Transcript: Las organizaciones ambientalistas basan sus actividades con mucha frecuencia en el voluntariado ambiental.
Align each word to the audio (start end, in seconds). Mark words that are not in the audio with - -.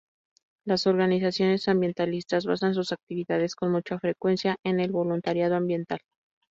Las 0.65 0.87
organizaciones 0.87 1.67
ambientalistas 1.67 2.47
basan 2.47 2.73
sus 2.73 2.91
actividades 2.91 3.55
con 3.55 3.71
mucha 3.71 3.99
frecuencia 3.99 4.55
en 4.63 4.79
el 4.79 4.91
voluntariado 4.91 5.55
ambiental. 5.55 5.99